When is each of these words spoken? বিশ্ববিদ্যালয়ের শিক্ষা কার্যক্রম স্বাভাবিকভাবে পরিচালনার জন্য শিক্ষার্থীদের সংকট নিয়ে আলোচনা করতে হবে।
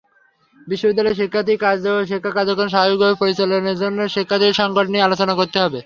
বিশ্ববিদ্যালয়ের 0.67 1.19
শিক্ষা 1.19 2.31
কার্যক্রম 2.37 2.69
স্বাভাবিকভাবে 2.69 3.15
পরিচালনার 3.21 3.79
জন্য 3.83 3.99
শিক্ষার্থীদের 4.15 4.59
সংকট 4.61 4.85
নিয়ে 4.89 5.05
আলোচনা 5.07 5.33
করতে 5.39 5.57
হবে। 5.63 5.79